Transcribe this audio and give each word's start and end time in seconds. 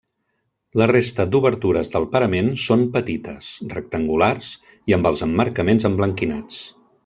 La 0.81 0.87
resta 0.91 1.25
d'obertures 1.35 1.91
del 1.97 2.07
parament 2.15 2.49
són 2.63 2.87
petites, 2.97 3.53
rectangulars 3.77 4.51
i 4.93 4.99
amb 4.99 5.11
els 5.11 5.23
emmarcaments 5.31 5.91
emblanquinats. 5.93 6.61